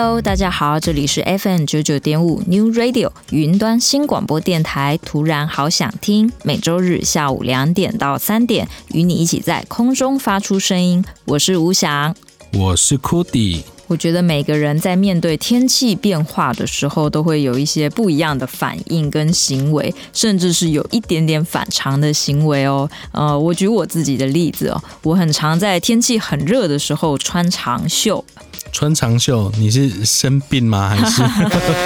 [0.00, 4.96] Hello，大家好，这里是 FM 九九点五 New Radio 云端新广播电台。
[5.04, 11.04] 突然好想听，每周日下午两点到三点，与你一起在空中发出声音。
[11.24, 12.14] 我是吴翔，
[12.52, 13.62] 我是 Cody。
[13.88, 22.88] 我觉得每个人在面对天气变化的时候，都会有一些不一样的反应跟行为，甚至是有一点点反常的行为哦。
[23.10, 28.24] 呃，我举我自己的例子哦，我很常在天气很热的时候穿长袖。
[28.72, 30.88] 穿长袖，你是生病吗？
[30.88, 31.22] 还是？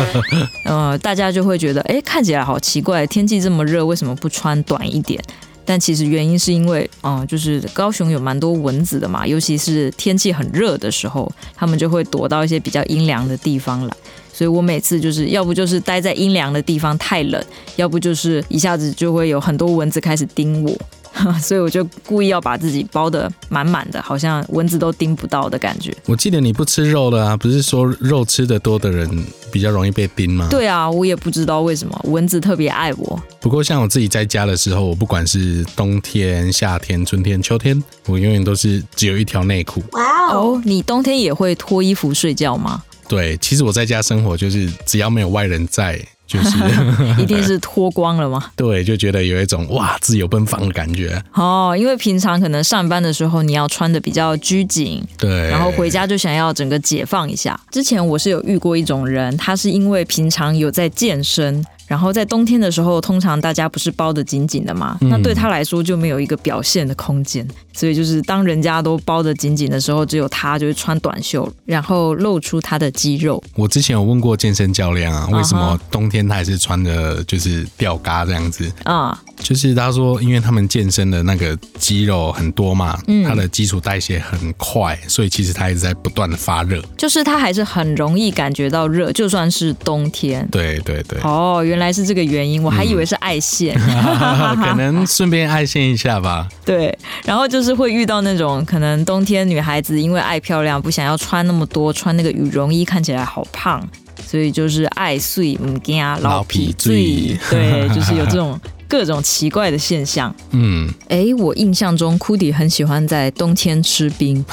[0.66, 5.22] 呃，大家就会觉得，哎，看起来好奇怪，天气这么热，为什么不穿短一点？
[5.64, 13.96] 但其实原因是因为，嗯、就是高雄有蛮多蚊子的嘛，尤其是天气很热的时候，他们就会躲到一些比较阴凉的地方来。
[14.32, 17.44] 所以我每次就是要不就是待在阴凉的地方太冷，
[17.76, 20.76] 要不就是一下子就会有很多蚊子开始叮我。
[21.40, 25.94] 所以我就故意要把自己包得满满的，好像蚊子都叮不到的感觉。
[26.06, 29.08] 我记得你不吃肉的啊，不是说肉吃的多的人
[29.50, 30.48] 比较容易被叮吗？
[30.50, 33.22] 对啊，我也不知道为什么蚊子特别爱我。
[33.40, 39.82] 不过像我自己在家的时候，我不管是冬天、夏天、春天、秋天，我永远都是只有一条内裤。
[39.92, 42.82] 哇哦，你冬天也会脱衣服睡觉吗？
[43.08, 46.00] 对，其实我在家生活就是只要没有外人在。
[46.32, 46.56] 就是
[47.20, 48.42] 一定是脱光了吗？
[48.56, 51.76] 对，就觉得有一种哇自由奔放的感觉哦。
[51.78, 57.58] 因为平常可能上班的时候你要穿的比较拘谨，对，然后回家就想要整个解放一下。
[57.70, 61.64] 之前我是有遇过一种人，他是因为平常有在健身。
[61.92, 64.96] 然后在冬天的时候，通常大家不是包的紧紧的嘛？
[65.02, 73.44] 那对他来说就没有一个表现的空间，所以就是当人家都包的紧紧的时候，只有他就是穿短袖，然后露出他的肌肉。
[73.54, 79.22] 我之前有问过健身教练啊，为什么冬天他还是穿的就是吊嘎这样子啊？
[79.36, 90.48] 就是他说，因为他们健身的那个肌肉很多嘛，他的基础代谢很快，所以其实他一直在不断的发热，就是他还是很容易感觉到热，就算是冬天。
[90.50, 91.20] 对对对。
[91.20, 91.81] 哦，原来。
[91.82, 96.48] 原来是这个原因，我还以为是爱线，嗯、 可能顺便爱线一下吧。
[96.64, 103.84] 对，然后就是会遇到那种可能冬天女孩子因为爱漂亮，不想要穿那么多，穿那个羽绒衣看起来好胖，
[104.24, 107.36] 所以就是爱碎唔惊老皮醉。
[107.50, 108.56] 对， 就是有这种
[108.86, 110.32] 各种奇怪的现象。
[110.52, 114.44] 嗯，哎，我印象中库迪很喜欢在冬天吃冰。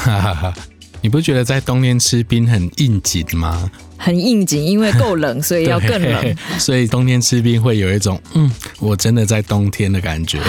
[1.02, 3.70] 你不觉得在冬天吃冰很应景吗？
[4.00, 6.36] 很应景，因为够冷，所以要更冷。
[6.58, 8.50] 所以冬天吃冰会有一种，嗯，
[8.80, 10.40] 我真的在冬天的感觉。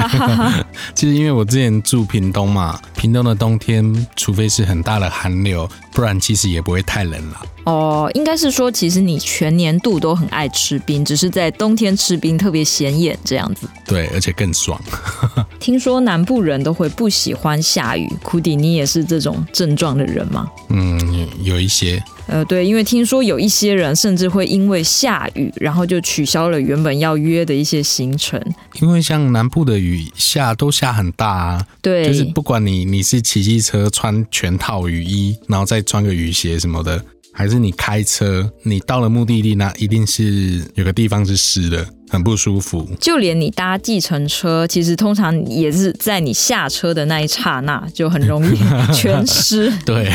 [0.95, 7.43] 其实因为我之前住屏东嘛，屏东的冬天，除非是很大的寒流，不然其实也不会太冷了。
[7.65, 13.69] 哦，应该是说，其实你全年度都很爱吃冰，只是在冬天吃冰特别显眼这样子。
[13.85, 14.81] 对，而且更爽。
[15.61, 20.49] 听说南部人都会不喜欢下雨，库迪，你也是这种症状的人吗？
[20.69, 22.03] 嗯，有一些。
[22.31, 28.41] 呃，对，因为听说有一些人甚至会因为下雨，然后就取消了原本要约的一些行程。
[28.81, 37.05] 因为像南部的雨下都下很大啊，对，就是不管你你是骑机车穿全套雨衣，然后再穿个雨鞋什么的。
[37.33, 42.87] 还是你开车，你到了目的地，那一定是有个地方是湿的，很不舒服。
[42.99, 48.59] 就连你搭计程车，其实通常也是在你下车的那一刹那，就很容易
[48.93, 49.73] 全湿。
[49.87, 50.11] 对，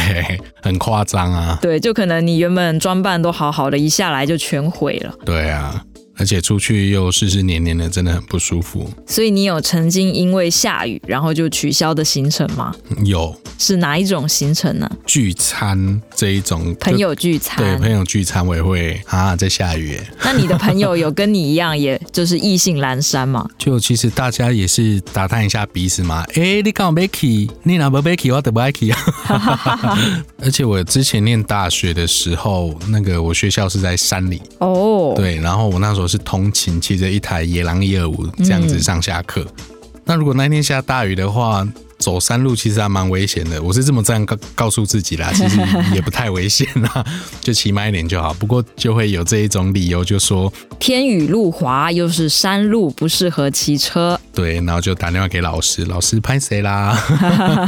[0.62, 1.58] 很夸张啊。
[1.62, 5.14] 对，就可能你原本装扮都好好的，一下来就全毁了。
[5.26, 5.84] 对啊。
[6.18, 8.90] 而且出去又湿湿黏黏的，真的很不舒服。
[9.06, 12.74] 所以你有曾经因为下雨，然后就取消的行程吗？
[13.04, 13.36] 有。
[13.58, 14.90] 是哪一种行程呢？
[15.06, 16.76] 聚餐这一种。
[16.80, 17.58] 朋友聚餐。
[17.58, 19.98] 对，朋友聚餐我也会啊，在下雨。
[20.24, 23.48] 那你的朋友有跟你一样，也就是意兴阑珊吗？
[23.58, 26.26] 就其实大家也是打探一下彼此嘛。
[26.36, 29.00] 哎、欸，你刚好没去，你哪不没去，我都不爱去啊。
[30.44, 35.14] 而且我之前念大学的时候，那个我学校是在山里哦。
[35.16, 36.05] 对，然后我那时候。
[36.08, 39.42] 是通勤，骑着一台野狼一二五这样子上下课。
[39.42, 41.68] 嗯、那如果那天下大雨的话，
[41.98, 43.62] 走山路其实还蛮危险的。
[43.64, 45.58] 我是这么这样告告诉自己啦， 其实
[45.94, 47.06] 也不太危险啦，
[47.40, 48.34] 就骑慢一点就好。
[48.34, 54.20] 不过就会有这一种理由，就说天雨路滑，又是山路，不适合骑车。
[54.34, 57.02] 对，然后就打电话给老师，老师拍谁啦？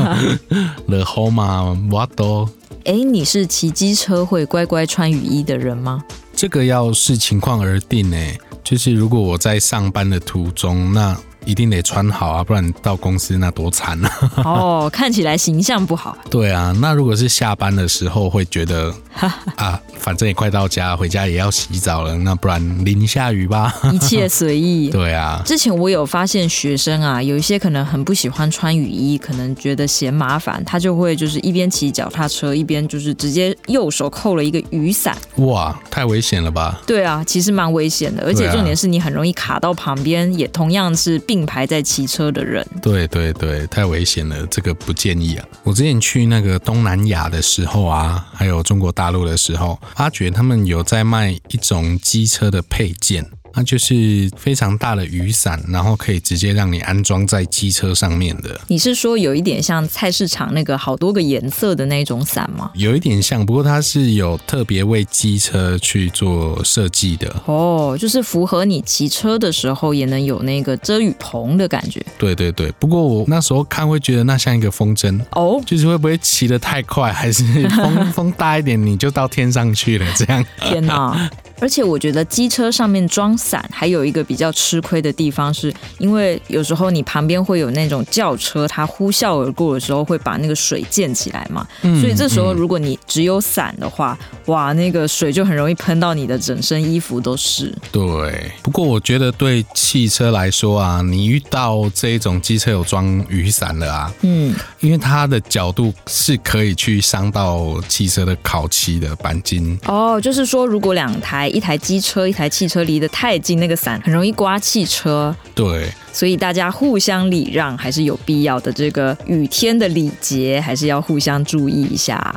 [0.87, 2.47] 了后嘛，我都。
[2.83, 6.03] 哎，你是骑机车会乖乖穿雨衣的人吗？
[6.37, 14.11] 这个要视情况而定诶，就是如果我在上班的途中，那一定得穿好啊，不然到公司那多惨啊！
[14.43, 16.15] 哦，看起来形象不好。
[16.29, 18.93] 对啊，那如果是下班的时候，会觉得
[19.55, 24.89] 啊，反正也快到家，回家也要洗澡了，那不然淋一下雨吧，一切随意。
[24.89, 35.17] 对啊，之前我有发现学生啊，有一些可能很不喜欢穿雨衣，可能觉得嫌麻烦，他就会就是一边骑脚踏车，一边就是直接右手扣了一个雨伞。
[35.37, 36.81] 哇，太危险了吧？
[36.85, 42.65] 对啊，其实蛮危险的，而且重点是你很容易卡到旁边，也同样是并排在骑车的人。
[42.81, 45.45] 对对对，太危险了，这个不建议啊。
[45.63, 53.23] 我之前去那个东南亚的时候啊，还有中国大陆的时候，发觉他们有在卖一种机车的配件。
[53.53, 58.59] 它就是非常大的雨伞，然后可以直接让你安装在机车上面的。
[58.67, 62.71] 你是说有一点像菜市场那个好多个颜色的那种伞吗？
[62.75, 67.35] 有一点像，不过它是有特别为机车去做设计的。
[67.45, 72.05] 哦，就是符合你骑车的时候也能有那个遮雨棚的感觉。
[72.17, 80.45] 对对对，不过我那时候看会觉得那像一个风筝哦，就是会不会骑得太快，还是风 风大一点你就到天上去了这样？
[80.61, 81.29] 天哪！
[81.59, 97.73] 而且我觉得机车上面装伞还有一个比较吃亏的地方，是因为有时候你旁边会有那种轿车，它呼啸而过的时候会把那个水溅起来嘛，嗯、所以这时候如果你只有伞的话，嗯、哇，那个水就很容易喷到你的整身衣服都是。
[97.91, 109.75] 对，不过我觉得对汽车来说啊，你遇到这一种机车有装雨伞的啊，嗯，因为它的角度是可以去伤到汽车的烤漆的钣金。
[109.85, 111.46] 哦，就是说如果两台。
[111.49, 115.35] 一台机车、一台汽车离得太近，那个伞很容易刮汽车。
[115.53, 118.71] 对，所以大家互相礼让还是有必要的。
[118.71, 122.35] 这个雨天的礼节还是要互相注意一下。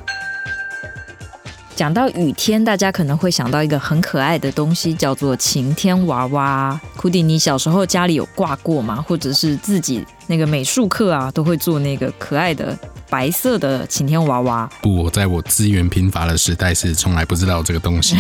[1.74, 6.78] 讲到雨天，大家可能会想到一个很可爱的东西，叫做晴天娃娃。
[6.94, 9.02] 库迪，你小时候家里有挂过吗？
[9.08, 12.78] 或者是自己那个美术课啊，都会做那个可爱的？
[13.10, 14.70] 白色的晴天娃娃。
[14.80, 18.14] 不，我在我资源贫乏的时代是从来不知道这个东西，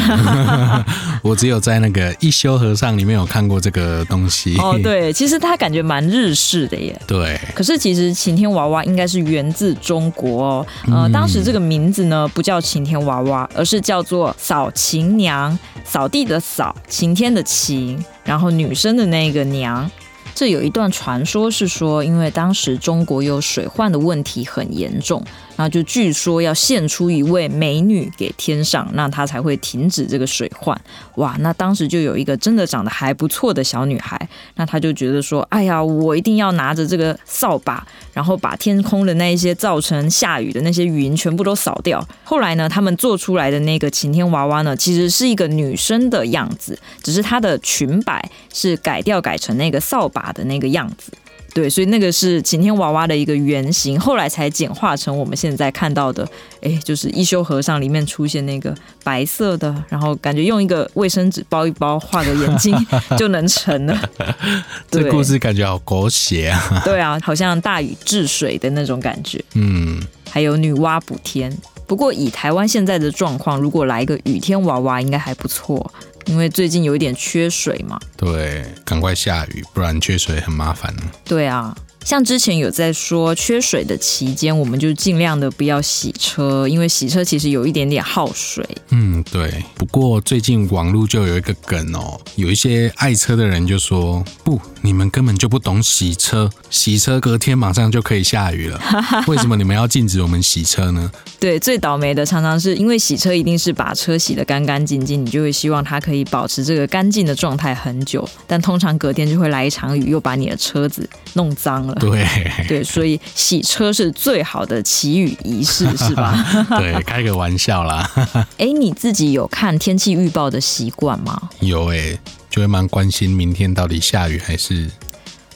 [1.22, 4.56] 我只有在那个一休和尚里面有看过这个东西。
[4.58, 7.00] 哦，对，其实它感觉蛮日式的耶。
[7.06, 7.38] 对。
[7.54, 10.66] 可是其实晴天娃娃应该是源自中国哦。
[10.88, 19.88] 呃，当时这个名字呢不叫晴天娃娃，而是叫做扫晴娘，扫地的扫，晴天的晴，然后女生的那个娘。
[20.34, 25.22] 这有一段传说是说，因为当时中国有水患的问题很严重。
[25.60, 30.74] 那就据说要献出一位美女给天上，那她才会停止这个水患。
[31.16, 34.18] 哇，那当时就有一个真的长得还不错的小女孩，
[34.54, 42.02] 那她就觉得说，哎呀，我一定要拿着这个扫把，然后把天空的那一些造成下雨的那些云全部都扫掉。
[42.24, 51.12] 后来呢，他们做出来的那个晴天娃娃呢，其实是一个女生的样子，只是她的裙摆是改掉改成那个扫把的那个样子。
[51.52, 56.26] 对，所以那个是晴天娃娃的一个原型，后来才简化成我们现在看到的，
[56.62, 62.74] 哎，就是一休和尚里面出现那个白色的，然后感觉用一个卫生纸包一包，画个眼睛
[63.18, 64.00] 就能成了。
[64.90, 66.82] 这故事感觉好狗血啊！
[66.84, 69.42] 对啊，好像大禹治水的那种感觉。
[69.54, 70.00] 嗯，
[70.30, 71.56] 还有女娲补天。
[71.86, 75.92] 不过以台湾现在的状况，如果来一个雨天娃娃，应该还不错。
[76.26, 80.94] 因为最近有一点缺水嘛，对，赶快下雨，不然缺水很麻烦。
[81.24, 81.76] 对啊。
[82.04, 88.66] 像之前有在说缺水的期间，我们就尽量的不要洗车，因为洗车其实有一点点耗水。
[88.88, 89.62] 嗯，对。
[89.76, 98.80] 不过最近网络就有一个梗哦，有一些爱车的人就说：“不，你们根本就不懂洗车，洗车隔天马上就可以下雨了，
[99.28, 111.96] 为什么你们要禁止我们洗车呢？”对，最倒霉的常常是因为洗车一定是把车洗得干干净净，你就会希望它可以保持这个干净的状态很久，但通常隔天就会来一场雨，又把你的车子弄脏了。
[112.00, 112.26] 对
[112.66, 116.34] 对，所以洗车是最好的祈雨仪式，是吧？
[116.78, 118.10] 对，开个玩笑啦。
[118.58, 121.50] 哎，你自己有看天气预报的习惯吗？
[121.60, 122.18] 有哎，
[122.48, 124.90] 就会蛮关心明天到底下雨还是。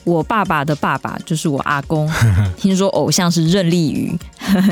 [0.05, 2.11] 我爸爸的爸爸就是我阿公，
[2.59, 4.14] 听说偶像是任立瑜，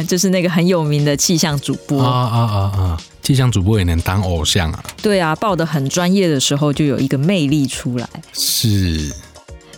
[0.07, 2.02] 就是那个很有名的气象主播。
[2.02, 3.00] 啊啊啊啊！
[3.23, 4.85] 气象主播也能当偶像啊？
[5.00, 8.07] 对啊，报的很专业的时候，就有一个魅力出来。
[8.35, 9.11] 是。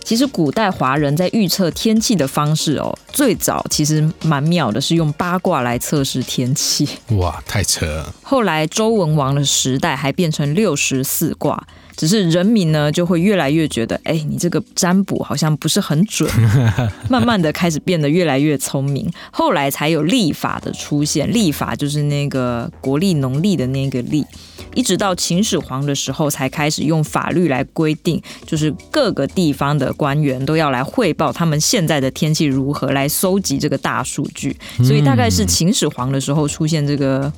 [0.05, 6.87] 其实古代华人在预测天气的方式哦，最早其实蛮妙的，是用八卦来测试天气。
[7.17, 8.13] 哇，太扯了！
[8.21, 16.29] 后来周文王的时代还变成六十四卦，只是人民呢就会越来越觉得，哎，你这个占卜好像不是很准，
[17.09, 19.09] 慢慢的开始变得越来越聪明。
[19.31, 24.25] 后来才有历法的出现，历法就是那个国历农历的那个历。
[24.73, 34.53] 一直到秦始皇的时候，才开始用法律来规定，就是各个地方的官员都要来汇报他们现在的天气如何，来搜集这个大数据。
[34.83, 37.31] 所以大概是秦始皇的时候出现这个。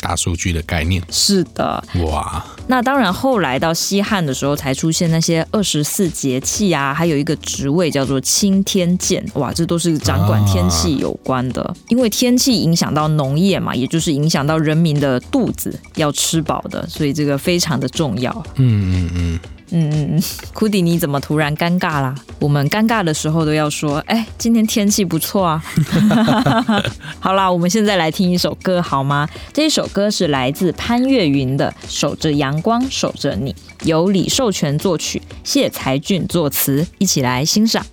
[0.00, 2.44] 大数据的概念是的，哇！
[2.66, 11.62] 那当然，后来到西汉的时候，才出现那些二十四节气啊，还有一个职位叫做青天监，哇，这都是掌管天气有关的。
[11.62, 18.30] 啊、因为天气影响到农业嘛，也就是影响到人民的肚子要吃饱的，所以这个非常的重要。
[18.56, 19.40] 嗯嗯嗯。
[19.70, 20.22] 嗯嗯嗯，
[20.52, 22.14] 库迪，你怎么突然尴尬啦？
[22.38, 25.62] 我们尴尬的时候都要说，哎，今天天气不错啊。
[27.20, 29.28] 好啦，我们现在来听一首歌好吗？
[29.52, 33.52] 这一首歌是来自潘越云的《守着阳光守着你》，
[33.86, 37.84] 由李寿全作曲，谢才俊作词，一起来欣赏。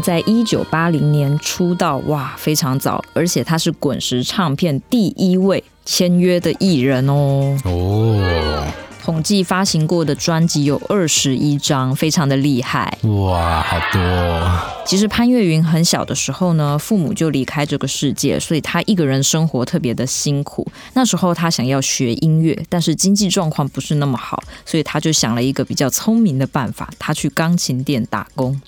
[0.00, 7.56] 呢，在一九八零年出道，哇，非常早，而且他是滚石唱片第一位签约的艺人哦。
[7.64, 8.66] 哦，
[9.02, 12.96] 统计发行过的专辑有二十一张，非常的厉害。
[13.02, 14.60] 哇，好多！
[14.86, 20.66] 其实潘越云很小的时候呢，父母就离开这个世界，所以他一个人生活特别的辛苦。
[20.94, 28.60] 那时候他想要学音乐，但是经济状况不是那么好，所以他就想了一个比较聪明的办法，他去钢琴店打工。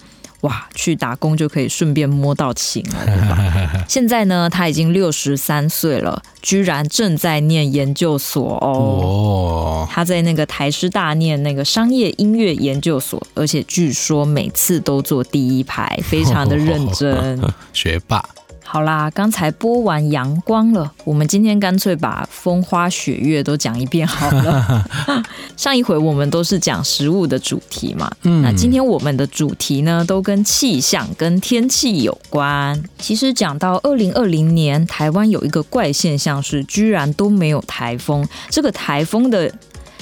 [0.42, 3.84] 哇，去打工就可以顺便摸到琴了，对吧？
[3.88, 9.00] 现在呢，他已经六十三岁了，居然正在念研究所哦。
[9.02, 17.40] 哦，他在那个台师大念那个商业音乐研究所，而且据说每次都坐第一排，非常的认真，
[17.72, 18.24] 学霸。
[18.72, 24.82] 好啦，刚才播完阳光了，我们今天干脆把风花雪月都讲一遍好了。
[25.58, 32.82] 上一回我们都是讲食物的主题嘛，嗯，那今天我们的主题呢，都跟气象、跟天气有关。
[32.98, 38.26] 其实讲到二零二零年，台湾有一个怪现象是，居然都没有台风。
[38.48, 39.52] 这个台风的。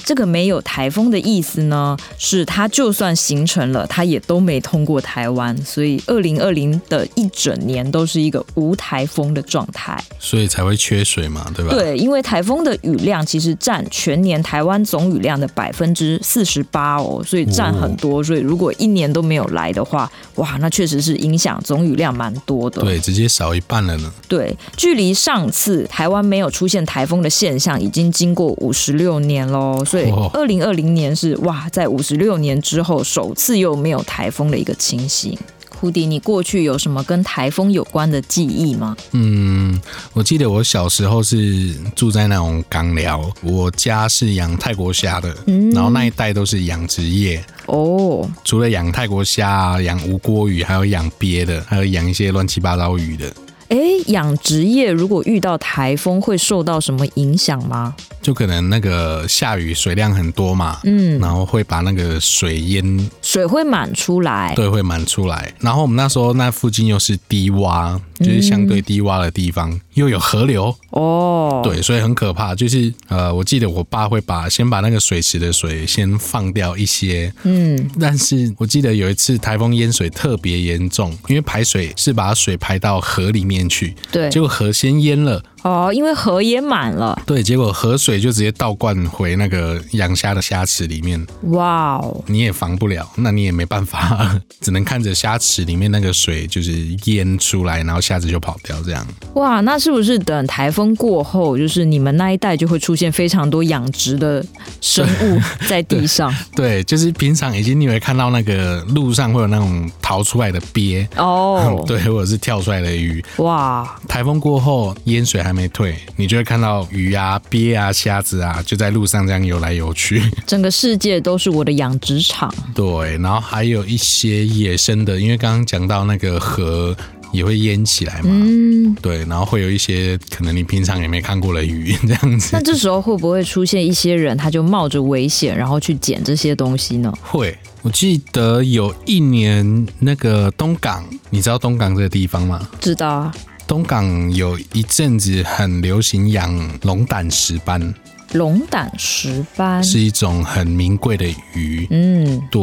[0.03, 11.71] 这个没有台风的意思呢，是它就算形成了，它也都没通过台湾，所以二零二零的一整年都是一个无台风的状态，所以才会缺水嘛，对吧？
[11.71, 24.11] 对，因为台风的雨量其实占全年台湾总雨量的百分之四十八哦，所以占很多，哦，所以如果一年都没有来的话，哇，那确实是影响总雨量蛮多的，对，直接少一半了呢。
[24.27, 29.83] 对，距离上次台湾没有出现台风的现象，已经经过五十六年喽。
[29.91, 35.37] 所以，二零二零年是哇，在五十六年之后首次又没有台风的一个情形。
[35.69, 38.95] 胡迪，你过去有什么跟台风有关的记忆吗？
[39.11, 39.81] 嗯，
[40.13, 48.29] 我记得我小时候是住在那种港寮，我家是养泰国虾的，嗯，然后那一带都是养殖业哦。
[48.45, 53.33] 除了养泰国虾、养无锅鱼，还有养鳖的，还有养一些乱七八糟鱼的。
[53.71, 57.95] 哎，养殖业如果遇到台风，会受到什么影响吗？
[58.21, 65.51] 就可能那个下雨水量很多嘛，嗯，然后会把那个水淹，水会满出来，对，会满出来。
[65.59, 72.53] 然后我们那时候那附近又是低洼，就是相对低洼的地方，嗯、又有河流哦，对，所以很可怕。
[72.53, 85.43] 就是呃，我记得我爸会把先把那个水池的水先放掉一些，嗯，但是我记得有一次台风淹水特别严重，因为排水是把水排到河里面去，对，结果河先淹了。
[85.63, 91.23] 哦，因为河也满了，对，结果河水就直接倒灌回那个养虾的虾池里面。
[91.51, 96.73] 哇哦，你也防不了，那你也没办法， 只能看着虾池里面那个水就是
[97.05, 99.05] 淹出来，然后虾子就跑掉这样。
[99.35, 104.43] 哇，那是不是等台风过后，就是你们那一带就会出现非常多养殖的
[104.81, 106.33] 生物 在地上？
[106.55, 113.23] 对， 对，就是平常已经你会看到那个路上会有那种逃出来的鳖哦，对，或者是跳出来的鱼。
[113.37, 115.50] 哇，台风过后淹水还。
[115.51, 120.23] 还没退，你就会看到鱼啊、鳖啊、虾子啊，就在路上这样游来游去。
[120.47, 122.49] 整个世界都是我的养殖场。
[122.73, 126.95] 对，然后还有一些野生的，因为刚刚讲到那个河
[127.33, 128.29] 也会淹起来嘛。
[128.31, 132.51] 嗯，对，然后会有一些可能你平常也没看过的鱼这样子。
[132.53, 137.13] 那这时候会不会出现一些人，他就冒着危险，然后去捡这些东西呢？
[137.21, 142.65] 会，我记得有一年那个东港，你知道东港这个地方吗？
[142.79, 143.35] 知道啊。
[143.67, 147.93] 东港有一阵子很流行养龙胆石斑，
[148.33, 151.87] 龙胆石斑是一种很名贵的鱼。
[151.89, 152.61] 嗯，对。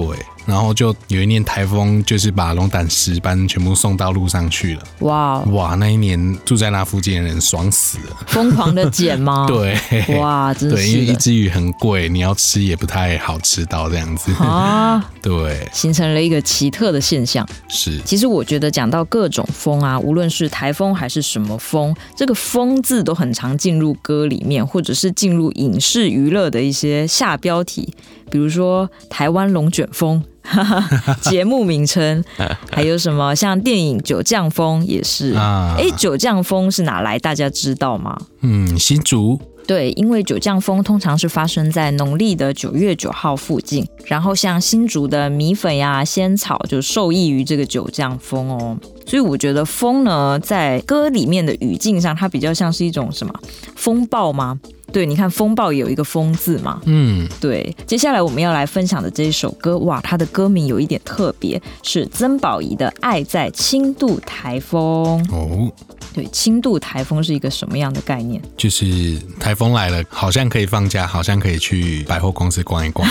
[0.48, 4.82] 然后就有一年台风，就是把龙胆石斑全部送到路上去了。
[5.00, 5.74] 哇哇！
[5.74, 9.44] 那一年住在那附近的人爽死了，疯狂的捡吗？
[9.46, 9.76] 对，
[10.18, 15.04] 哇，真是对，因为一只鱼很贵，你要吃也不太好吃到这样子啊。
[15.20, 17.46] 对，形成了一个奇特的现象。
[17.68, 27.92] 是，其实我觉得讲到各种风啊，无论是台风还是什么风，这个“风”字都很常进入歌里面，或者是进入影视娱乐的一些下标题，
[28.30, 30.24] 比如说“台湾龙卷风”。
[31.22, 32.22] 节目名称
[32.70, 33.34] 还有什么？
[33.34, 35.34] 像电影《九降风》也是。
[35.34, 37.18] 哎，九降风是哪来？
[37.18, 38.18] 大家知道吗？
[38.40, 39.40] 嗯，新竹。
[39.66, 48.78] 对，因为九降风通常是发生在农历的九月九号附近，然后像新竹的米粉呀、仙草就受益于这个九降风哦。
[49.04, 53.34] 所以我觉得风呢，在歌里面的语境上，它比较像是一种什么
[53.76, 54.58] 风暴吗？
[54.92, 56.80] 对，你看风暴也有一个风字嘛。
[56.86, 57.74] 嗯，对。
[57.86, 65.22] 接下来我们要来分享的这一首歌，哇，它的歌名有一点特别，是曾宝仪的《爱在轻度台风》。
[65.34, 65.70] 哦，
[66.14, 68.40] 对，轻度台风是一个什么样的概念？
[68.56, 73.06] 就是台风来了，好像可以放假，好像可以去百货公司逛一逛。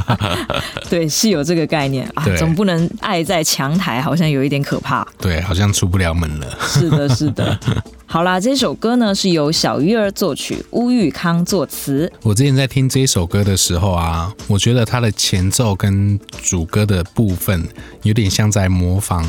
[0.90, 5.06] 对，是有这个概念啊，总不能爱在强台，好像有一点可怕。
[5.18, 6.58] 对，好像出不了门了。
[6.60, 7.58] 是的，是的。
[8.12, 12.12] 好啦，这首歌呢是由小鱼儿作曲，乌玉康作词。
[12.24, 17.64] 我之前在听这首歌的时候啊，我觉得它的前奏跟主歌的部分
[18.02, 19.24] 有点像在模仿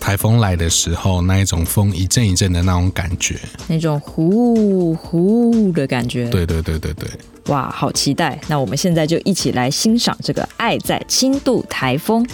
[0.00, 6.28] 台风来的时候那一种风一阵一阵的那种感觉，那种呼呼的感觉。
[6.30, 7.08] 对对对对对。
[7.46, 8.40] 哇，好期待！
[8.48, 12.24] 那我们现在就一起来欣赏这个《爱在轻度台风》。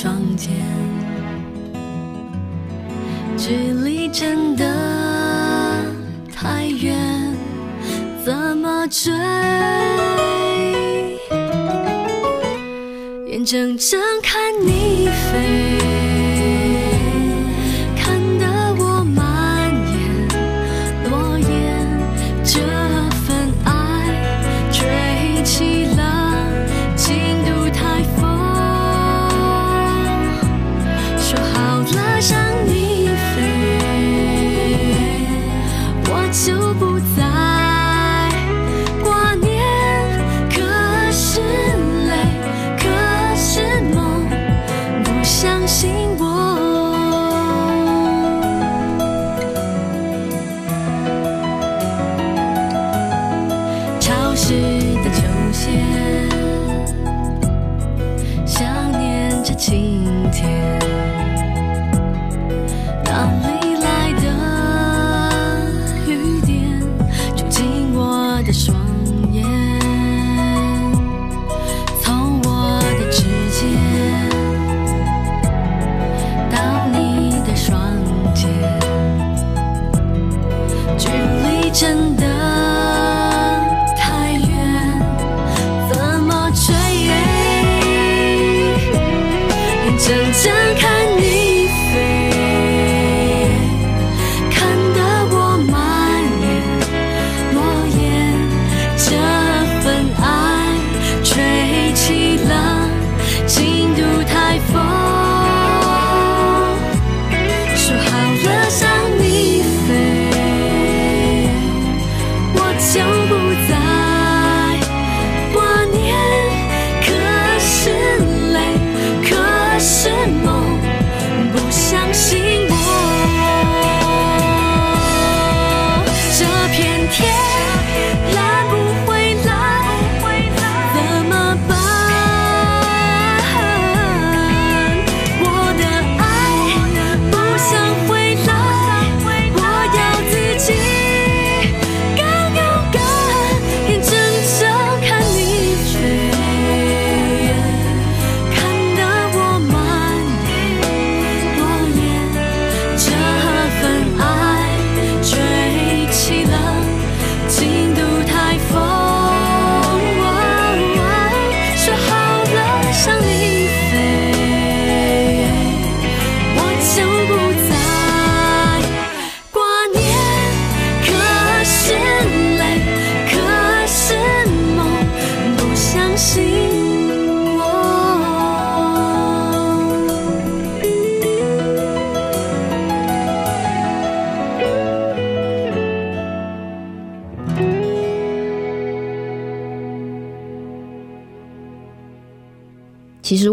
[0.00, 0.52] 双肩。
[3.36, 4.64] 距离真的
[6.32, 7.36] 太远
[8.24, 9.12] 怎么追？
[13.26, 14.77] 眼睁睁看你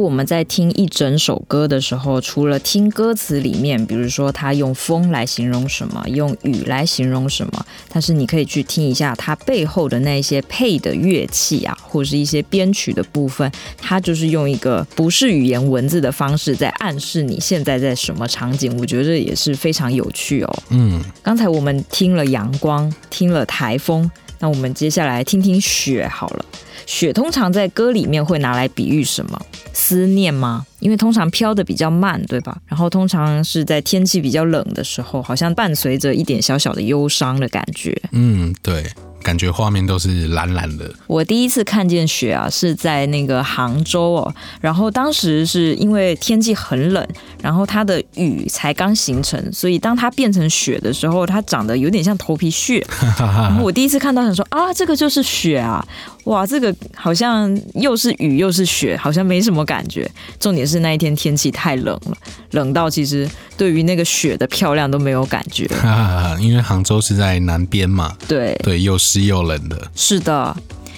[0.06, 18.78] 我们在听一整首歌的时候，除了听歌词里面，比如说他用风来形容什么，用雨来形容什么，但是你可以去听一下它背后的那些配的乐器啊，或是一些编曲的部分，它就是用一个不是语言文字的方式在暗示你现在在什么场景。
[18.78, 20.64] 我觉得也是非常有趣哦。
[20.70, 24.10] 嗯，刚才我们听了阳光，听了台风，
[24.40, 26.46] 那我们接下来听听雪好了。
[26.86, 29.42] 雪通常在歌里面会拿来比喻什么？
[29.74, 30.66] 思念吗？
[30.80, 32.56] 因为通常飘的比较慢，对吧？
[32.68, 38.00] 然后通常是在天气比较冷的时候，好像伴随着一点小小的忧伤的感觉。
[38.12, 38.86] 嗯，对。
[39.26, 40.88] 感觉画面都是蓝蓝的。
[41.08, 44.36] 我第一次看见雪啊，是在那个杭州哦。
[44.62, 47.04] 然后当时是因为天气很冷，
[47.42, 52.86] 然后它的雨才刚形成，所以当它变成雪的时候，它长得有点像头皮屑。
[53.18, 55.84] 然后我第一次看到，想说啊，这个就是雪啊！
[56.26, 60.10] 哇，这个好像又是雨又是雪，好像没什么感觉。
[60.40, 62.18] 重点是那一天天气太冷了，
[62.52, 65.68] 冷到其实对于那个雪的漂亮都没有感觉。
[66.40, 68.16] 因为杭州是在南边嘛。
[68.28, 69.16] 对对，又湿。
[69.26, 70.56] 又冷的，是的。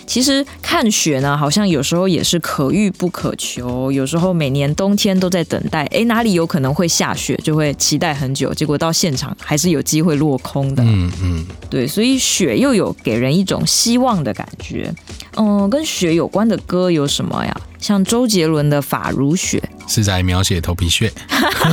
[0.07, 3.91] 其实看雪呢，好像有时候也是可遇不可求。
[3.91, 8.53] 有时候每年冬天都在等待，哎，哪里有可能会下雪，就会期待很久。
[8.53, 10.81] 结果到现场还是有机会落空的。
[10.83, 14.91] 嗯嗯，对，所以雪又有给人一种希望的感觉。
[15.35, 17.61] 嗯，跟雪有关的歌有什么呀？
[17.79, 19.61] 像周杰伦的《发如雪》，
[19.93, 21.11] 是在描写头皮屑。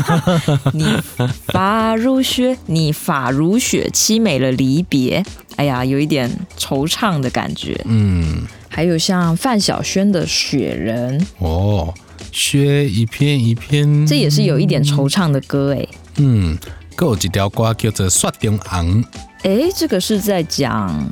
[0.73, 0.87] 你
[1.49, 5.25] 发如雪，你发如雪，凄美了离别。
[5.57, 7.81] 哎呀，有一点惆怅的感觉。
[7.85, 11.95] 嗯，还有像范晓萱的《雪人》哦，
[12.33, 15.87] 雪一片一片，这也是有一点惆怅的歌哎。
[16.17, 16.59] 嗯，
[16.97, 19.03] 够有一条歌叫做《雪中红》。
[19.43, 21.09] 哎，这个是在讲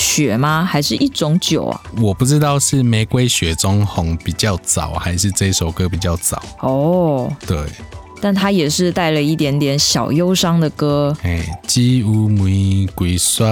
[0.00, 0.64] 雪吗？
[0.64, 1.80] 还是一种酒啊？
[1.98, 6.42] 我不知道是《玫瑰雪中红》比较早，还是这首歌比较早。
[6.60, 7.58] 哦，对。
[8.22, 11.16] 但它也是带了一点点小忧伤的歌。
[11.22, 13.44] 哎，只有玫瑰雪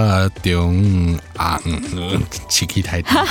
[0.43, 3.25] 中红，气气太大。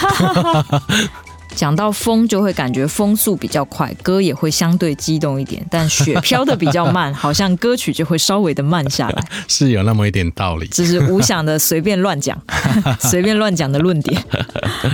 [1.59, 5.61] 讲到风，就会感觉风速比较快，歌也会相对激动一点。
[5.68, 9.25] 但雪飘的比较慢，好像歌曲就会稍微的慢下来。
[9.49, 10.68] 是有那么一点道理。
[10.68, 12.40] 只是无想的随便乱讲，
[13.01, 14.23] 随便乱讲的论点。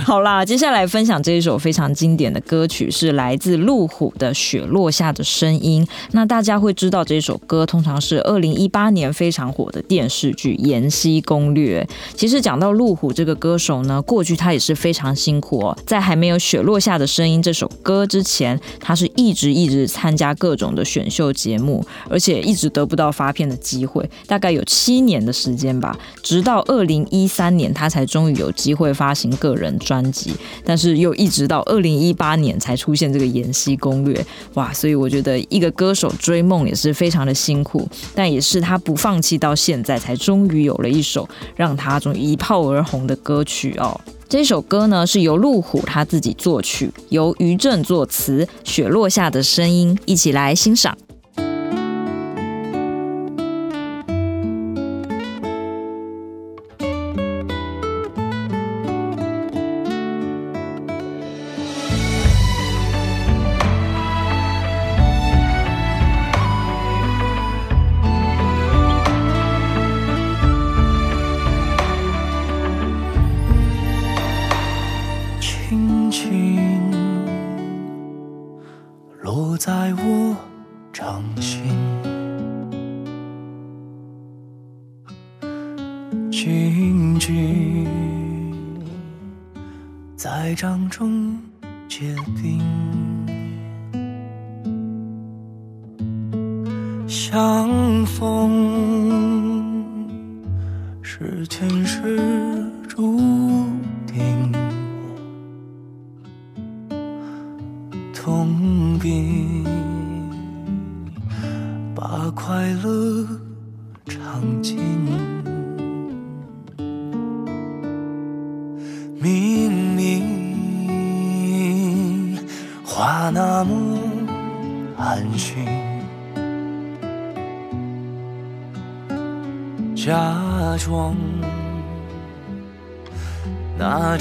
[0.03, 5.85] 好啦，接下来分享这一首非常经典的歌曲，是来自路虎的《雪落下的声音》。
[6.13, 11.87] 那大家会知道这首歌，通常是二零一八年非常火的电视剧《延禧攻略》。
[12.15, 25.97] 其实讲到路虎这个歌手呢，过去他也是非常辛苦哦，在还没有雪落下的声音这首歌之前，他是一直一直参加各种的选秀节目，而且一直得不到发片的机会，大概有七年的时间吧。
[26.23, 30.31] 直到二零一三年，他才终于有机会发行个人专辑，
[30.63, 34.15] 但是又一直到二零一八年才出现这个《延禧攻略》。
[34.53, 43.99] 哇，所以我觉得一个歌手追梦也是非常的辛苦，但也是他不放弃到现在，才终于有了一首让他终于一炮而红的歌曲哦。
[44.37, 50.97] 这首歌呢，是由路虎他自己作曲，由于正作词，《雪落下的声音》，一起来欣赏。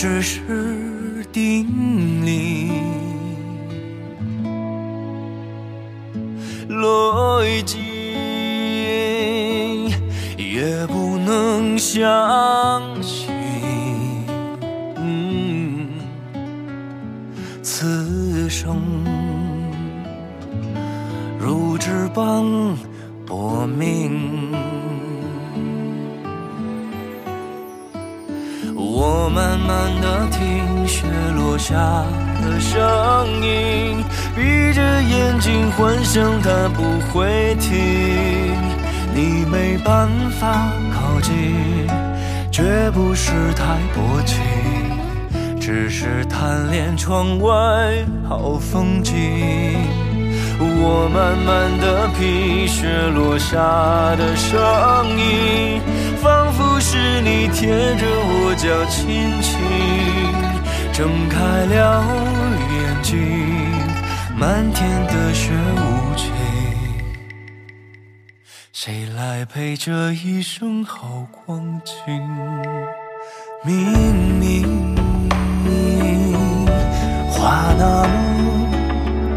[0.05, 0.39] 只是
[28.97, 31.05] 我慢慢的听雪
[31.35, 31.75] 落下
[32.45, 34.05] 的声音，
[34.37, 38.55] 闭着眼睛幻想它不会停。
[39.13, 41.35] 你没办法靠近，
[42.53, 43.65] 绝不是太
[43.97, 44.39] 薄情，
[45.61, 47.51] 只是贪恋窗外
[48.29, 49.17] 好风景。
[50.61, 53.59] 我慢慢的品雪落下
[54.15, 54.57] 的声
[55.19, 55.81] 音，
[56.23, 56.64] 仿佛
[56.95, 59.03] 是你贴着我脚轻
[59.43, 59.51] 轻
[60.93, 62.05] 睁开了
[62.71, 63.11] 眼睛，
[64.39, 66.31] 漫天的雪无情。
[68.73, 71.95] 谁来陪这一生好光景？
[73.65, 73.75] 明
[74.39, 74.95] 明
[77.29, 78.15] 话那么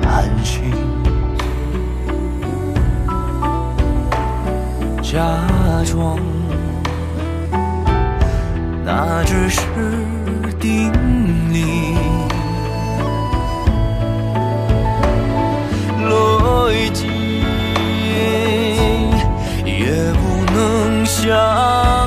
[0.08, 0.72] 安静，
[5.02, 5.12] 假
[5.86, 6.20] 装
[8.90, 9.60] 那只是
[10.62, 10.94] 定
[11.52, 11.94] 理，
[16.08, 17.06] 逻辑
[19.66, 22.07] 也不能相。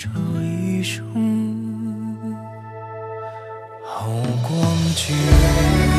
[0.00, 0.08] 这
[0.42, 1.04] 一生
[3.84, 4.08] 好
[4.48, 5.89] 光景？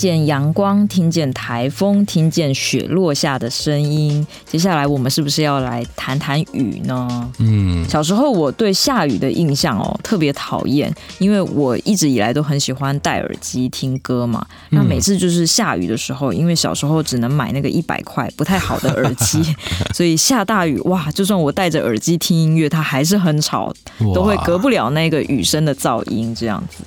[0.00, 4.26] 见阳光，听见台风，听见雪落下的声音。
[4.46, 7.30] 接下来我们是不是要来谈谈雨呢？
[7.36, 14.46] 嗯，小时候我对下雨的印象哦，特别讨厌，因为我一直以来都很喜欢戴耳机听歌嘛。
[14.70, 19.54] 那每次就是下雨的时候，因为小时候只能买那个一百块不太好的耳机，
[19.92, 23.70] 所以下大雨哇，就算我戴着耳机听音乐，它还是很吵，
[24.14, 26.82] 都会隔不了那个雨声的噪音，这样子。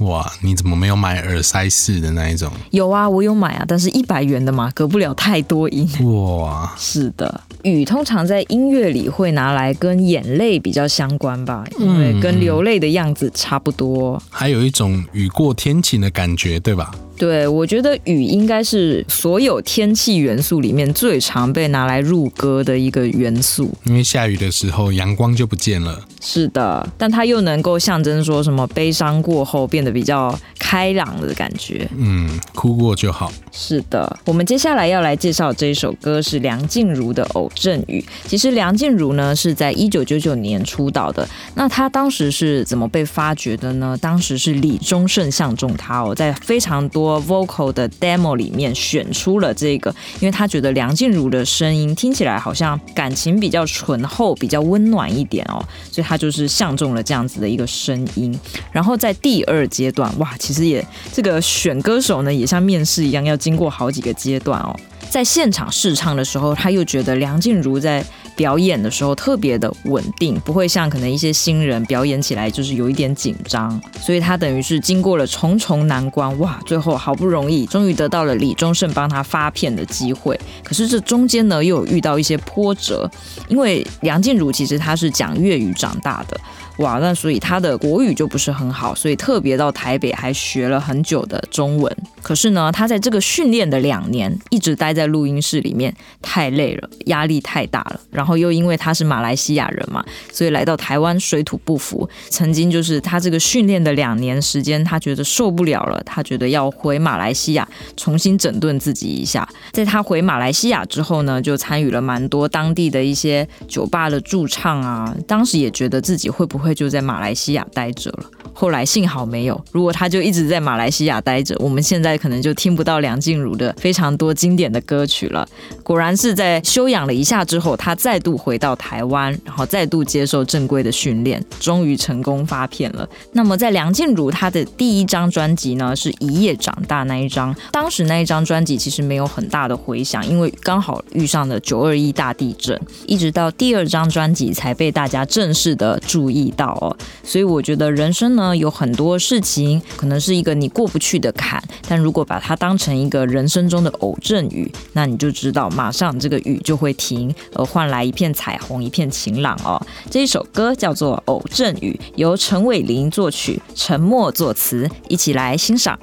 [0.00, 2.50] 哇，你怎么没有买耳塞式的那一种？
[2.70, 5.88] 有啊，我有买啊，但是一百元的嘛，隔不了太多音。
[6.04, 14.16] 哇，是的，雨通常在音乐里会拿来跟眼泪比较相关吧，因为跟流泪的样子差不多。
[14.16, 16.90] 嗯，还有一种雨过天晴的感觉，对吧？
[17.20, 23.70] 对，我觉得雨应该是所有天气元素里面最常被拿来入歌的一个元素。
[23.84, 26.02] 因为下雨的时候，阳光就不见了。
[26.22, 31.86] 是的，但它又能够象征说什么悲伤过后变得比较开朗的感觉。
[31.94, 33.30] 嗯，哭过就好。
[33.52, 38.02] 是的，我们接下来要来介绍这一首歌是梁静茹的《偶阵雨》。
[38.28, 41.28] 其实梁静茹呢是在一九九九年出道的。
[41.54, 43.94] 那她当时是怎么被发掘的呢？
[44.00, 47.09] 当时是李宗盛相中她哦，在非常多。
[47.18, 49.90] Vocal 的 demo 里面选出了这个，
[50.20, 58.38] 因为他觉得梁静茹的声音听起来好像感情比较醇厚，比较温暖一点哦，所以他就是相中了这样子的一个声音。
[58.70, 64.76] 然后在第二阶段，哇，其实也这个选歌手呢，也像面试一样，要经过好几个阶段哦。
[65.08, 68.04] 在现场试唱的时候，他又觉得梁静茹在
[68.40, 73.78] 表演的时候特别的稳定，不会像可能一些新人表演起来就是有一点紧张。
[74.00, 80.40] 所以他等于是经过了重重难关，哇，最后好不容易终于得到了李宗盛帮他发片的机会。
[80.64, 83.06] 可是这中间呢，又有遇到一些波折，
[83.48, 86.40] 因为梁静茹其实她是讲粤语长大的。
[86.80, 91.94] 哇，那所以他的国语就不是很好，所以特别到台北还学了很久的中文。
[92.22, 98.00] 可是呢，他在这个训练的两年，一直待在录音室里面，太累了，压力太大了。
[98.10, 100.02] 然后又因为他是马来西亚人嘛，
[100.32, 102.08] 所以来到台湾水土不服。
[102.30, 109.46] 曾经就是他这个训练的两年时间，他觉得受不了了，他觉得要回马来西亚重新整顿自己一下。
[109.70, 115.14] 在他回马来西亚之后呢，就参与了蛮多当地的一些酒吧的驻唱啊。
[115.26, 116.69] 当时也觉得自己会不会。
[116.74, 118.24] 就在马来西亚待着了。
[118.52, 125.48] 后来幸好没有，如果他就一直在马来西亚待着，我们现在可能就听不到梁静茹的非常多经典的歌曲了。
[125.82, 133.08] 果然是在休养了一下之后，他再度回到台湾，然后再度接受正规的训练，终于成功发片了。
[133.32, 146.94] 那么在梁静茹她的第一张专辑呢，是一夜长大那一张，当时那一张专辑其实没有很大的回响，因为刚好遇上了九二一大地震，一直到第二张专辑才被大家正式的注意到哦。
[147.24, 148.50] 所以我觉得人生呢。
[148.60, 159.80] 有很多事情可能是一个你过不去的坎，但如果把它当成一个人生中的偶阵雨，那你就知道马上这个雨就会停，而换来一片彩虹，一片晴朗哦。
[160.10, 165.98] 这一首歌叫做《偶阵雨》，由陈伟霆作曲，陈默作词，一起来欣赏。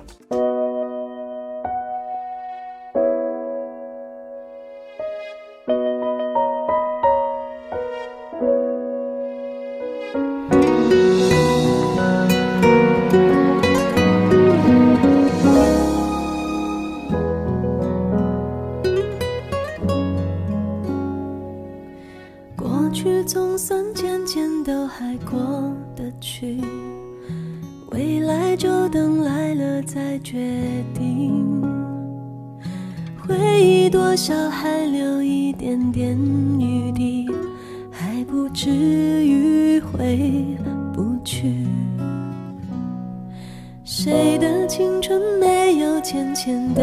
[46.47, 46.81] 前的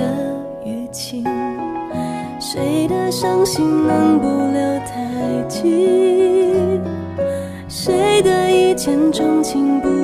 [0.67, 1.25] 雨情，
[2.39, 5.89] 谁的伤心能不留太迹？
[7.67, 10.04] 谁的一见钟情不？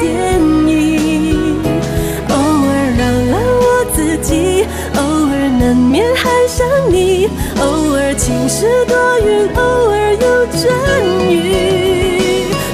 [0.00, 1.56] 电影。
[2.28, 4.64] 偶尔扰了我自己，
[4.96, 7.28] 偶尔难免还想你，
[7.60, 10.62] 偶尔晴时多云，偶尔有阵
[11.30, 11.32] 雨。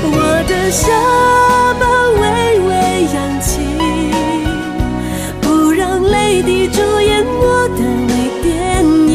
[0.05, 0.17] 我
[0.49, 0.83] 的下
[1.81, 1.85] 巴
[2.21, 2.23] 微
[2.69, 2.71] 微
[3.15, 3.51] 扬起，
[5.41, 8.13] 不让泪滴主演我的微
[8.43, 9.11] 电影。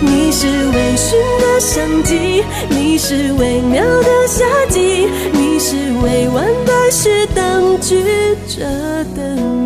[0.00, 1.06] 你是微醺
[1.40, 5.08] 的相机，你是微妙的夏季。
[8.58, 8.64] 舍
[9.14, 9.57] 得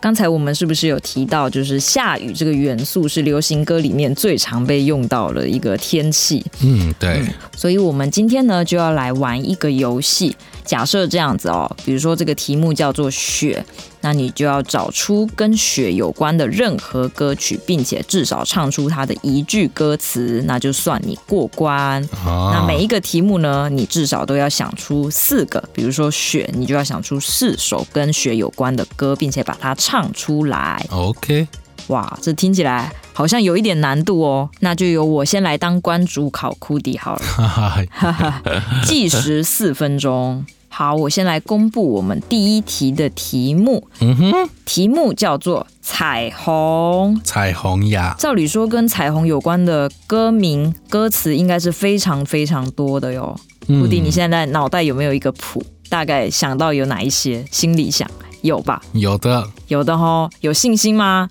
[0.00, 6.44] 刚才我们是不是有提到，就是下雨这个元素是流行歌里面最常被用到的一个天气？
[6.62, 7.20] 嗯，对。
[7.20, 10.36] 嗯，所以我们今天呢就要来玩一个游戏。
[10.68, 13.64] 假设这样子哦，比如说这个题目叫做雪，
[14.02, 22.02] 那你就要找出跟雪有关的任何歌曲，并且至少唱出它的一句歌词，那就算你过关。
[22.26, 22.52] 哦。
[22.52, 30.84] 那每一个题目呢，你至少都要想出四个，比如说雪，你就要想出四首跟雪有关的歌，并且把它唱出来。
[30.90, 31.48] OK。
[31.86, 34.50] 哇，这听起来好像有一点难度哦。
[34.60, 38.42] 那就由我先来当关主考库迪好了。
[38.84, 40.44] 计时四分钟。
[40.68, 43.88] 好，我先来公布我们第一题的题目。
[44.00, 47.16] 嗯哼，题目叫做《彩虹》。
[47.24, 48.14] 彩虹呀。
[48.18, 53.38] 照理说，跟彩虹有关的歌名、歌词应该是非常非常多的哟。
[53.66, 55.62] 库迪，你现在脑袋有没有一个谱？
[55.88, 57.44] 大概想到有哪一些？
[57.50, 58.08] 心里想
[58.42, 58.80] 有吧？
[58.92, 60.30] 有的，有的齁。
[60.42, 61.28] 有信心吗？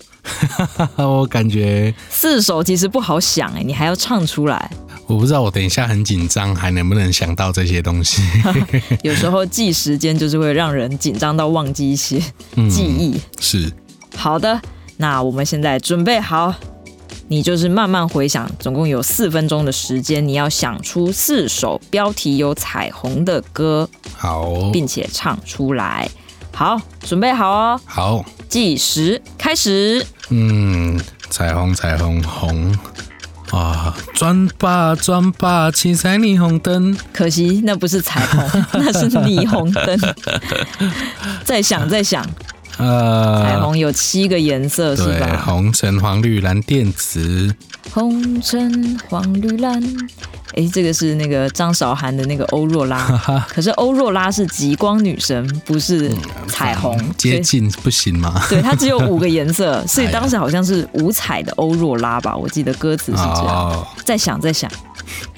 [0.98, 4.70] 我感觉四首其实不好想哎，你还要唱出来。
[5.08, 8.22] 我不知道，我等一下很紧张，还能不能想到这些东西？
[9.02, 12.20] 有时候记时间就是会让人紧张到忘记一些
[12.68, 13.14] 记忆。
[13.16, 13.72] 嗯、是。
[14.14, 14.60] 好的，
[14.98, 16.54] 那我们现在准备好，
[17.28, 26.06] 你就是慢慢回想，总共有四分钟的时间，你要想出四首标题有彩虹的歌，好，并且唱出来。
[26.52, 27.80] 好，准备好哦。
[27.86, 30.04] 好，计时开始。
[30.28, 31.00] 嗯，
[31.30, 32.76] 彩虹，彩虹，红。
[33.50, 36.96] 啊，转吧转吧，七彩霓虹灯。
[37.12, 39.98] 可惜那不是彩虹， 那是霓虹灯。
[41.44, 42.24] 再想再想，
[42.78, 45.42] 呃，彩虹有七个颜色是吧？
[45.46, 47.54] 红橙黄绿蓝靛紫。
[47.90, 49.82] 红橙黄绿蓝。
[50.54, 52.98] 哎，这个是那个张韶涵的那个欧若拉，
[53.48, 56.10] 可是欧若拉是极光女神，不是
[56.48, 58.42] 彩虹，嗯、接近不行吗？
[58.48, 63.46] 对，它只有五个颜色， 所以当时好像是五彩的欧若拉吧，我记得歌词是这样。
[63.46, 64.70] 哦、再想在想，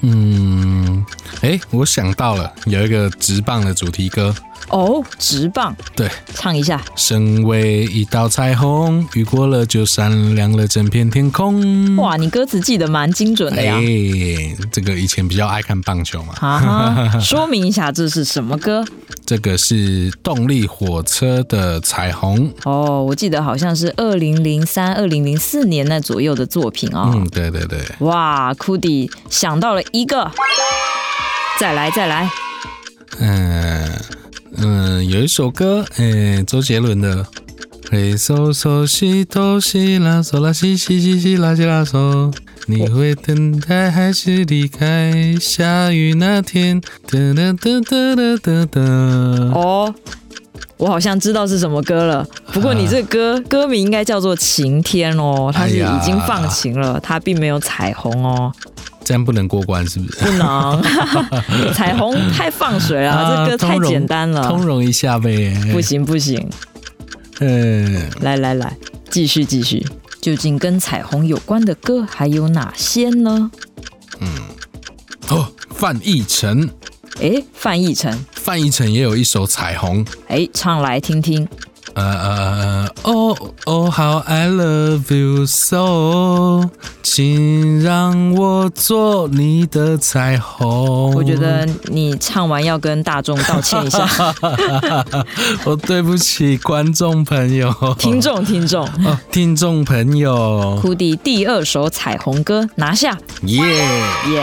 [0.01, 1.05] 嗯，
[1.41, 4.33] 哎，我想到了，有一个直棒的主题歌。
[4.69, 6.81] 哦，直棒，对，唱一下。
[6.95, 11.97] 身为一道彩虹，雨过了就闪亮了整片天空。
[11.97, 13.75] 哇，你歌词记得蛮精准的呀。
[13.75, 16.33] 哎，这个以前比较爱看棒球嘛。
[16.35, 18.85] 哈哈， 说明一下这是什么歌？
[19.25, 22.53] 这个是动力火车的彩虹。
[22.63, 27.11] 哦，我记得好像是二零零三、二零零四年那左右的作品哦。
[27.13, 27.79] 嗯，对对对。
[27.99, 30.31] 哇，库迪想到了一个，
[31.59, 32.29] 再来再来。
[33.19, 33.89] 嗯。
[34.57, 37.25] 嗯，有一首歌，哎、欸，周杰伦的，
[37.89, 42.33] 嘿，嗦嗦西哆西啦嗦啦西西西西啦西啦嗦，
[42.67, 45.35] 你会等待还是离开？
[45.39, 48.81] 下雨那天，哒哒哒哒哒哒哒。
[49.53, 49.95] 哦，
[50.77, 52.27] 我好像知道是什么歌了。
[52.53, 58.51] 不过你这个歌、啊、歌名应该叫做《晴天》哦，它是已经放晴了，哎、它并没有彩虹哦。
[59.03, 60.19] 这样不能过关是不是？
[60.25, 60.81] 不能，
[61.73, 65.53] 彩虹太放水了，啊、这歌太简单了，通融一下呗。
[65.71, 66.49] 不行不行，
[67.39, 68.75] 嗯，来来来，
[69.09, 69.85] 继续继续，
[70.21, 73.51] 究竟跟彩虹有关的歌还有哪些呢？
[74.19, 74.27] 嗯，
[75.29, 76.69] 哦，范逸臣，
[77.19, 81.47] 哎，范逸臣，范逸臣也有一首《彩虹》，哎，唱来听听。
[81.93, 86.69] 呃呃哦哦，How I love you so，
[87.03, 91.13] 请让我做你的彩虹。
[91.15, 94.07] 我觉得你唱完要跟大众道歉一下。
[95.65, 97.73] 我对不起观众朋友。
[97.97, 100.77] 听众听众， 哦，听众朋友。
[100.81, 103.63] 库迪第二首彩虹歌拿下，耶
[104.29, 104.41] 耶！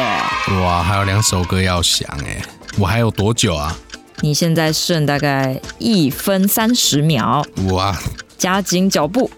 [0.62, 2.42] 哇，还有两首歌要想哎，
[2.78, 3.76] 我还有多久啊？
[4.20, 7.96] 你现在剩大概一分三十秒，哇！
[8.38, 9.30] 加紧脚步。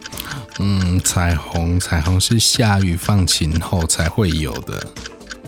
[0.59, 4.87] 嗯，彩虹，彩虹是下雨放晴后才会有的。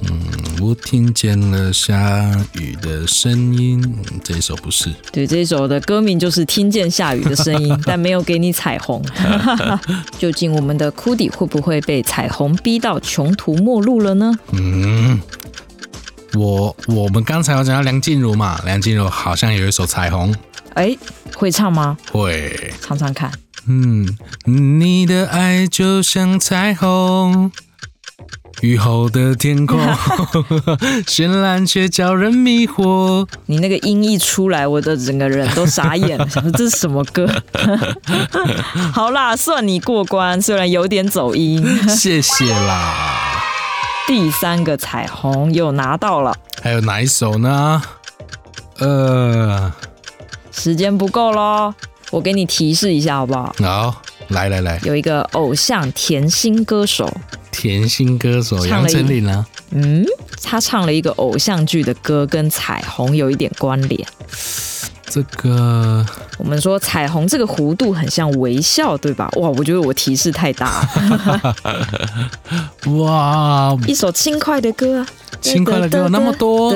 [0.05, 0.19] 嗯
[0.61, 3.81] 我听见了下雨的声音，
[4.23, 4.93] 这一首不是。
[5.13, 9.03] 对，这一首的歌名就是听见下雨的声音， 但没有给你彩虹。
[10.19, 14.33] 究竟我们的 Cudi 会不会被彩虹逼到穷途末路了呢？
[14.53, 15.21] 嗯，
[16.35, 20.35] 我我们刚才有讲到梁静茹嘛，梁静茹好像有一首彩虹，
[20.75, 20.97] 哎，
[21.37, 21.97] 会唱吗？
[22.11, 23.31] 会，唱唱看。
[23.67, 24.09] 嗯，
[24.45, 27.53] 你的爱就像彩虹。
[28.61, 29.81] 雨后的天空，
[31.05, 33.27] 绚烂却叫人迷惑。
[33.47, 37.29] 你那个音一出来，我的整个人都傻眼了，想 说这是什么歌？
[38.95, 41.67] 好啦，算你过关，虽然有点走音。
[41.89, 43.42] 谢谢啦。
[44.07, 47.83] 第三个彩虹又拿到了，还有哪一首呢？
[48.79, 49.73] 呃，
[50.51, 51.73] 时间不够喽，
[52.11, 53.55] 我给你提示一下好不好？
[53.61, 57.11] 好，来来来，有一个偶像甜心歌手。
[57.51, 59.47] 甜心歌手杨丞琳呢？
[59.71, 60.05] 嗯，
[60.43, 64.07] 他唱了一个偶像剧的歌，跟彩虹有一点关联。
[65.13, 66.03] 这个
[66.39, 69.29] 我们说彩虹这个弧度很像微笑，对吧？
[69.37, 70.89] 哇，我觉得我提示太大。
[72.97, 75.05] 哇，一首轻快的歌，
[75.43, 76.75] 轻快的歌有那么多。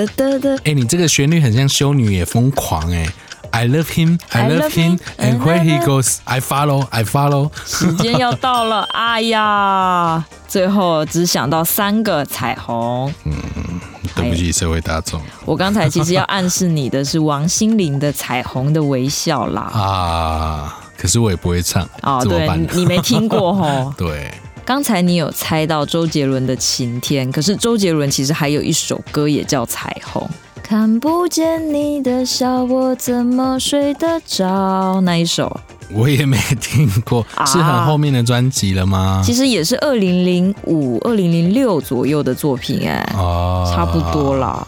[0.65, 3.09] 哎，你这个旋律很像修女也疯狂哎。
[3.53, 7.51] I love him, I love him, and where he goes, I follow, I follow。
[7.65, 13.11] 时间要到了，哎呀，最后只想到三个彩虹。
[13.25, 13.33] 嗯，
[14.23, 15.21] 对不起社会大众。
[15.45, 19.63] 我刚才其实要暗示你的是王心凌的《彩虹的微笑》啦。
[19.63, 21.89] 啊，可是我也不会唱。
[22.03, 23.93] 哦，对，你没听过吼。
[23.99, 24.33] 对。
[24.65, 30.21] 刚才你有猜到周杰伦的《晴天》，可是周杰伦其实还有一首歌也叫《彩虹》。
[30.69, 35.01] 看不见你的笑，我怎么睡得着？
[35.03, 35.61] 那一首
[35.93, 39.21] 我也没听过，是很后面的专辑了吗？
[39.21, 44.67] 啊、其实也是二零零五、二零零六左右的作品，哎，哦，差不多啦。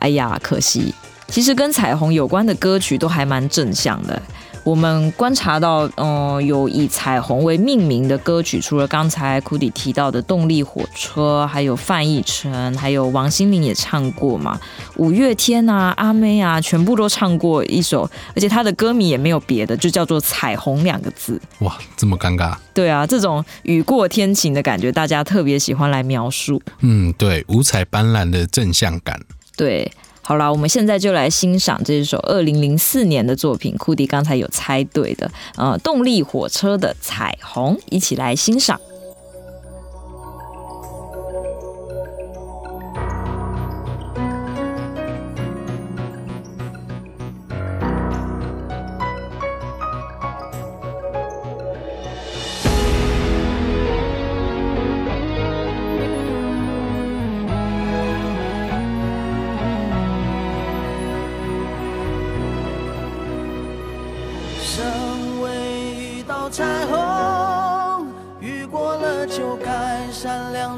[0.00, 0.92] 哎呀，可惜，
[1.28, 4.20] 其实跟彩虹有关的歌曲都还蛮正向的。
[4.68, 14.60] 我们观察到，嗯、呃，有以彩虹为命名的歌曲，除了刚才 Cudi 提到的动力火车，还有范逸臣，还有王心凌也唱过嘛。
[14.96, 18.02] 五月天啊，阿妹啊，全部都唱过一首，
[18.36, 21.40] 而且他的歌名也没有别的，就叫做“彩虹”两个字。
[21.60, 22.54] 哇，这么尴尬？
[22.74, 26.60] 对啊，这种雨过天晴的感觉，大家特别喜欢来描述。
[26.80, 29.18] 嗯，对，五彩斑斓的正向感。
[29.56, 29.90] 对。
[30.28, 38.78] 好了，我们现在就来欣赏这首二零零四年的作品库迪刚才有猜对的，呃，动力火车的彩虹，一起来欣赏。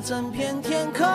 [0.03, 1.07] 整片天空，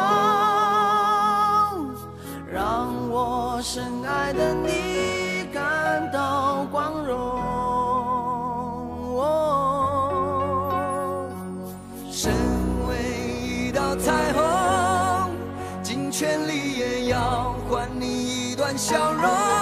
[2.54, 7.42] 让我深爱的你感到光荣。
[12.12, 12.32] 身
[12.88, 12.96] 为
[13.42, 15.32] 一道彩虹，
[15.82, 19.55] 尽全力也要换你一段笑容。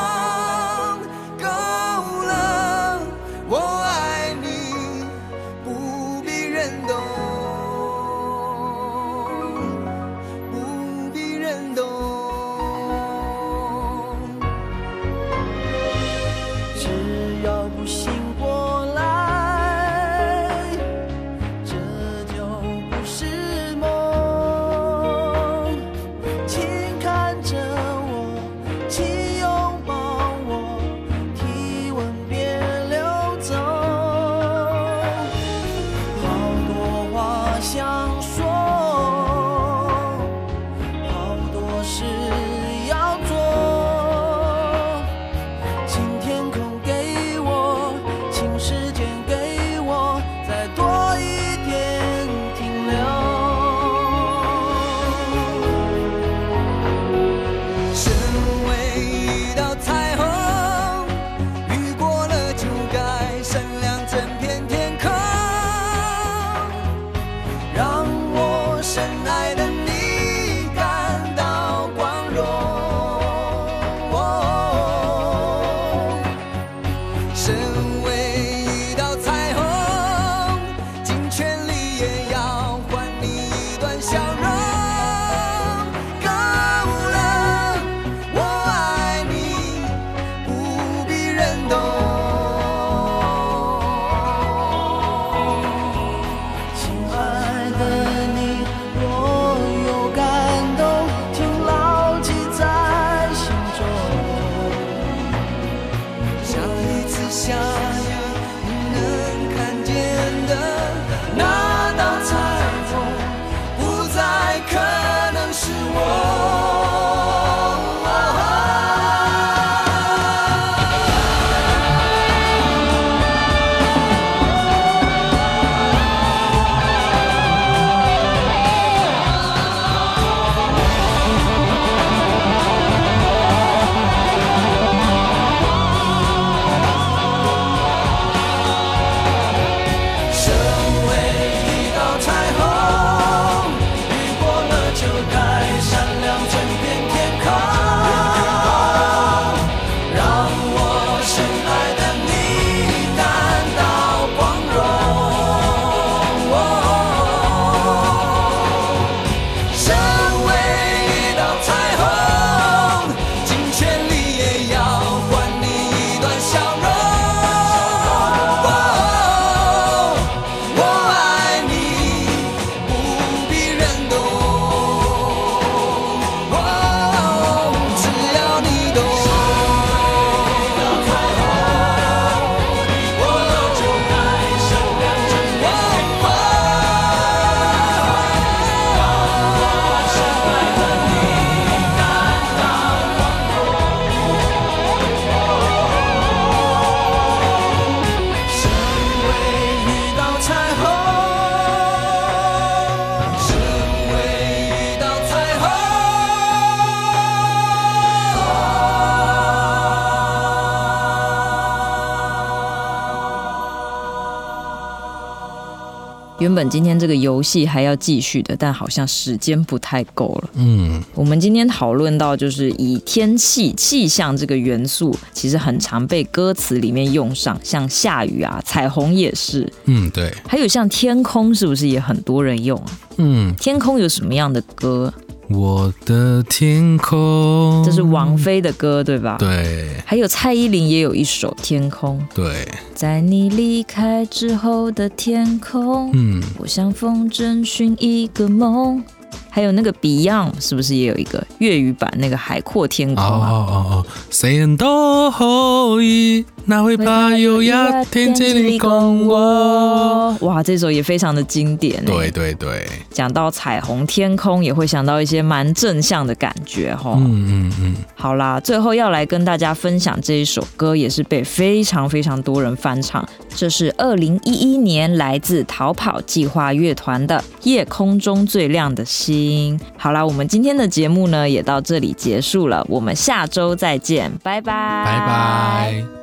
[216.44, 220.50] 原本今天这个游戏还要继续的，但好像时间不太够了。
[220.56, 233.00] 嗯，我们今天讨论到，就是以天气气象这个元素，其实很常被歌词里面用上，像下雨啊、彩虹也是，嗯，对，还有像天空，是不是也很多人用啊？
[233.16, 235.14] 嗯，天空有什么样的歌？
[235.54, 239.38] 我的天空，这是王菲的歌，对吧？。
[239.40, 249.04] 对还有蔡依林也有一首《天空》，对，在你离开之后的天空，嗯，我像风筝寻一个梦。
[249.50, 253.50] 还有那个 Beyond 是不是也有一个粤语版那个海阔天空哦啊？
[253.52, 257.70] 哦哦哦，谁人都可以，哪会怕有一
[258.10, 260.34] 天这里共我？
[260.42, 262.06] 哇，这首也非常的经典欸。
[262.06, 267.16] 对对对，讲到彩虹天空，也会想到一些蛮正向的感觉哈。
[267.18, 273.28] 嗯嗯嗯，好啦，最后要来跟大家分享这一首歌，也是被非常非常多人翻唱。
[273.56, 279.78] 这是二零一一年来自逃跑计划乐团的《夜空中最亮的星》。
[279.98, 286.23] 好啦，我们今天的节目呢也到这里结束了，我们下周再见，拜拜，拜拜。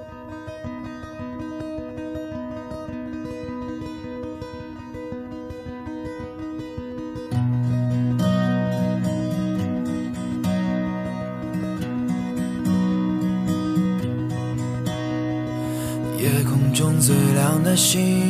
[17.01, 18.30] 最亮的星，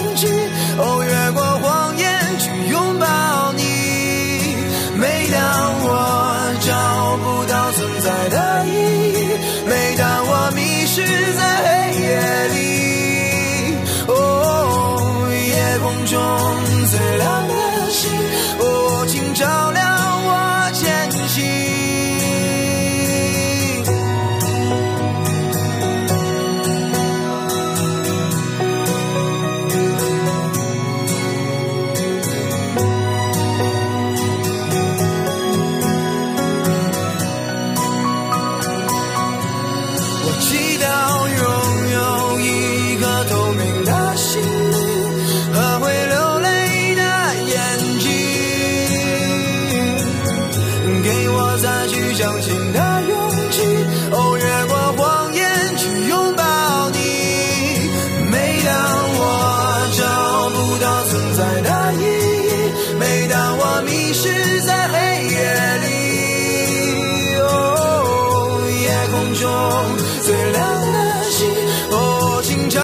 [0.77, 1.00] 哦，月光。